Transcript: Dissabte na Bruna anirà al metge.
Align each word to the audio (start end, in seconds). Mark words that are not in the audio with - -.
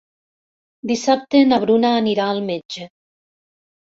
Dissabte 0.93 1.43
na 1.49 1.61
Bruna 1.67 1.93
anirà 2.01 2.27
al 2.33 2.43
metge. 2.51 2.89